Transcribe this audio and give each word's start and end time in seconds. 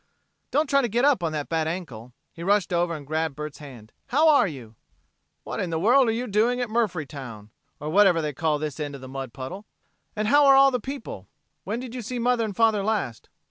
"Don't 0.49 0.67
try 0.67 0.81
to 0.81 0.87
get 0.87 1.05
up 1.05 1.21
on 1.21 1.31
that 1.33 1.47
bad 1.47 1.67
ankle." 1.67 2.11
He 2.33 2.41
rushed 2.41 2.73
over 2.73 2.95
and 2.95 3.05
grabbed 3.05 3.35
Bert's 3.35 3.59
hand. 3.59 3.93
"How 4.07 4.29
are 4.29 4.47
you?" 4.47 4.73
"What 5.43 5.59
in 5.59 5.69
the 5.69 5.77
world 5.79 6.07
are 6.07 6.11
you 6.11 6.25
doing 6.25 6.59
at 6.59 6.69
Murphytown? 6.69 7.51
or 7.79 7.89
whatever 7.91 8.19
they 8.19 8.33
call 8.33 8.57
this 8.57 8.79
end 8.79 8.95
of 8.95 9.01
the 9.01 9.07
mud 9.07 9.31
puddle. 9.31 9.67
And 10.15 10.27
how 10.29 10.47
are 10.47 10.55
all 10.55 10.71
the 10.71 10.79
people? 10.79 11.27
When 11.65 11.79
did 11.79 11.93
you 11.93 12.01
see 12.01 12.17
mother 12.17 12.43
and 12.43 12.55
father 12.55 12.81
last?" 12.83 13.29